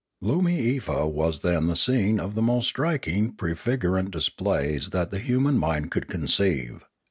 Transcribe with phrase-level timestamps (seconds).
[0.19, 5.59] Loomiefa was then the scene of the most striking pre figurant displays that the human
[5.59, 6.83] mind could conceive.